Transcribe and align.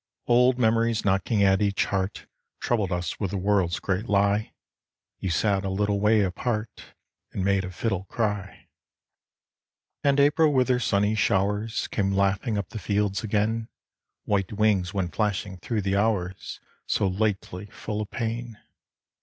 Old 0.25 0.57
memories 0.57 1.05
knocking 1.05 1.43
at 1.43 1.61
each 1.61 1.85
heart 1.85 2.25
Troubled 2.59 2.91
us 2.91 3.19
with 3.19 3.29
the 3.29 3.37
world's 3.37 3.79
great 3.79 4.09
lie: 4.09 4.51
You 5.19 5.29
sat 5.29 5.63
a 5.63 5.69
little 5.69 5.99
way 5.99 6.21
apart 6.21 6.95
And 7.31 7.45
made 7.45 7.63
a 7.63 7.69
fiddle 7.69 8.05
cry. 8.05 8.47
68 8.47 8.47
TO 8.49 8.49
M. 8.49 8.61
McG. 8.63 10.09
69 10.09 10.09
And 10.15 10.19
April 10.19 10.53
with 10.53 10.69
her 10.69 10.79
sunny 10.79 11.13
showers 11.13 11.87
Came 11.89 12.11
laughing 12.13 12.57
up 12.57 12.69
the 12.69 12.79
fields 12.79 13.23
again: 13.23 13.67
White 14.25 14.53
wings 14.53 14.91
went 14.91 15.13
flashing 15.13 15.57
thro' 15.57 15.81
the 15.81 15.95
hours 15.95 16.59
So 16.87 17.07
lately 17.07 17.67
full 17.67 18.01
of 18.01 18.09
pain. 18.09 18.59